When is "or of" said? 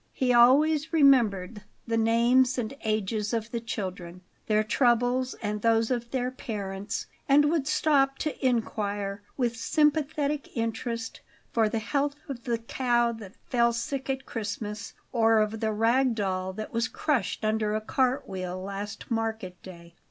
15.11-15.59